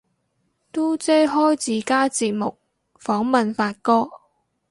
[0.71, 2.57] 嘟姐開自家節目
[2.97, 4.09] 訪問發哥